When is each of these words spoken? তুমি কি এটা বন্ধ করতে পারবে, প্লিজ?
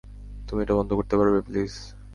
তুমি 0.47 0.59
কি 0.59 0.63
এটা 0.63 0.73
বন্ধ 0.79 0.91
করতে 0.93 1.15
পারবে, 1.17 1.39
প্লিজ? 1.47 1.73